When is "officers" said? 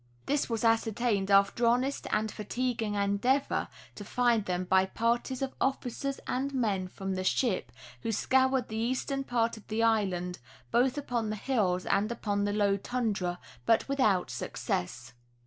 5.61-6.19